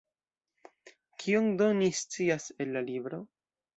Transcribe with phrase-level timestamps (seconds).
[1.23, 3.21] Kion do ni scias el la libro?